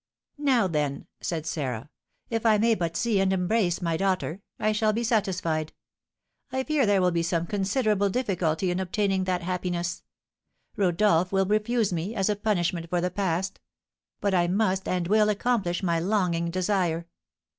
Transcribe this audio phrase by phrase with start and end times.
[0.39, 1.91] "Now, then," said Sarah,
[2.31, 5.73] "if I may but see and embrace my daughter, I shall be satisfied.
[6.51, 10.01] I fear there will be considerable difficulty in obtaining that happiness;
[10.75, 13.59] Rodolph will refuse me, as a punishment for the past.
[14.19, 17.05] But I must and will accomplish my longing desire!